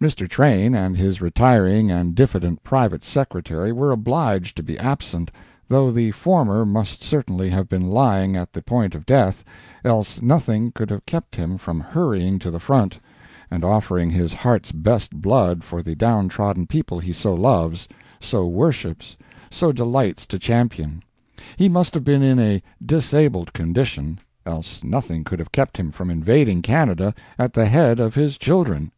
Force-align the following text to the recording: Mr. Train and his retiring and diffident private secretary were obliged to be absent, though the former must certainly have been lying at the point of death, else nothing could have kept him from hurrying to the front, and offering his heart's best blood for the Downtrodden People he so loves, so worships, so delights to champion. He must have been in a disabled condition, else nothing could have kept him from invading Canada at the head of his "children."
Mr. 0.00 0.28
Train 0.28 0.74
and 0.74 0.96
his 0.96 1.20
retiring 1.20 1.88
and 1.88 2.12
diffident 2.16 2.64
private 2.64 3.04
secretary 3.04 3.70
were 3.70 3.92
obliged 3.92 4.56
to 4.56 4.62
be 4.64 4.76
absent, 4.76 5.30
though 5.68 5.92
the 5.92 6.10
former 6.10 6.66
must 6.66 7.00
certainly 7.00 7.48
have 7.50 7.68
been 7.68 7.86
lying 7.86 8.34
at 8.34 8.52
the 8.52 8.60
point 8.60 8.96
of 8.96 9.06
death, 9.06 9.44
else 9.84 10.20
nothing 10.20 10.72
could 10.72 10.90
have 10.90 11.06
kept 11.06 11.36
him 11.36 11.56
from 11.56 11.78
hurrying 11.78 12.40
to 12.40 12.50
the 12.50 12.58
front, 12.58 12.98
and 13.52 13.62
offering 13.62 14.10
his 14.10 14.34
heart's 14.34 14.72
best 14.72 15.14
blood 15.20 15.62
for 15.62 15.80
the 15.80 15.94
Downtrodden 15.94 16.66
People 16.66 16.98
he 16.98 17.12
so 17.12 17.32
loves, 17.32 17.86
so 18.18 18.48
worships, 18.48 19.16
so 19.48 19.70
delights 19.70 20.26
to 20.26 20.40
champion. 20.40 21.04
He 21.56 21.68
must 21.68 21.94
have 21.94 22.02
been 22.02 22.24
in 22.24 22.40
a 22.40 22.64
disabled 22.84 23.52
condition, 23.52 24.18
else 24.44 24.82
nothing 24.82 25.22
could 25.22 25.38
have 25.38 25.52
kept 25.52 25.76
him 25.76 25.92
from 25.92 26.10
invading 26.10 26.62
Canada 26.62 27.14
at 27.38 27.52
the 27.52 27.66
head 27.66 28.00
of 28.00 28.16
his 28.16 28.36
"children." 28.38 28.90